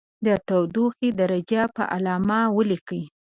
د 0.25 0.27
تودوخې 0.47 1.09
درجه 1.19 1.61
په 1.75 1.83
علامه 1.93 2.39
ولیکئ. 2.55 3.03